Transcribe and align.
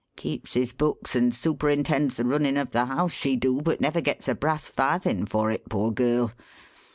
Keeps 0.15 0.55
his 0.55 0.73
books 0.73 1.15
and 1.15 1.31
superintends 1.31 2.17
the 2.17 2.25
runnin' 2.25 2.57
of 2.57 2.71
the 2.71 2.85
house, 2.85 3.11
she 3.13 3.35
do, 3.35 3.61
but 3.61 3.79
never 3.79 4.01
gets 4.01 4.27
a 4.27 4.33
brass 4.33 4.67
farthin' 4.67 5.27
for 5.27 5.51
it, 5.51 5.69
poor 5.69 5.91
girl. 5.91 6.33